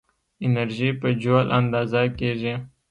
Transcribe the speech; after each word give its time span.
انرژي 0.45 0.89
په 1.01 1.07
جول 1.21 1.47
اندازه 1.59 2.01
کېږي. 2.19 2.53